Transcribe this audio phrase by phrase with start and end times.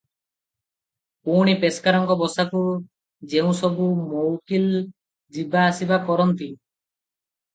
[1.27, 2.61] ପୁଣି ପେସ୍କାରଙ୍କ ବସାକୁ
[3.33, 4.81] ଯେଉଁ ସବୁ ମଉକିଲ
[5.37, 6.49] ଯିବା ଆସିବା କରନ୍ତି